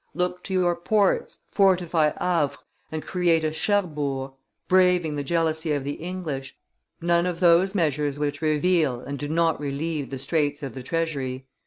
Look 0.15 0.43
to 0.45 0.53
your 0.55 0.75
ports, 0.75 1.37
fortify 1.51 2.09
Havre, 2.19 2.57
and 2.91 3.03
create 3.05 3.43
a 3.43 3.53
Cherbourg, 3.53 4.31
braving 4.67 5.13
the 5.15 5.23
jealousy 5.23 5.73
of 5.73 5.83
the 5.83 5.91
English. 5.93 6.57
None 7.01 7.27
of 7.27 7.39
those 7.39 7.75
measures 7.75 8.17
which 8.17 8.41
reveal 8.41 9.01
and 9.01 9.19
do 9.19 9.29
not 9.29 9.59
relieve 9.59 10.09
the 10.09 10.17
straits 10.17 10.63
of 10.63 10.73
the 10.73 10.81
treasury! 10.81 11.45